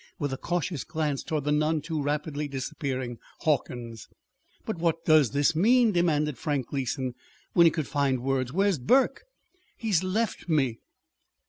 with 0.17 0.33
a 0.33 0.37
cautious 0.37 0.83
glance 0.83 1.21
toward 1.21 1.43
the 1.43 1.51
none 1.51 1.79
too 1.79 2.01
rapidly 2.01 2.47
disappearing 2.47 3.19
Hawkins. 3.41 4.07
"But 4.65 4.79
what 4.79 5.05
does 5.05 5.29
this 5.29 5.55
mean?" 5.55 5.91
demanded 5.91 6.39
Frank 6.39 6.69
Gleason, 6.69 7.13
when 7.53 7.65
he 7.67 7.71
could 7.71 7.85
find 7.85 8.23
words. 8.23 8.51
"Where's 8.51 8.79
Burke?" 8.79 9.25
"He's 9.77 10.03
left 10.03 10.49
me." 10.49 10.79